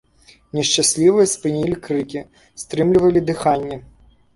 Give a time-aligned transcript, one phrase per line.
[0.59, 2.27] Нешчаслівыя спынілі крыкі,
[2.67, 3.85] стрымлівалі дыханне.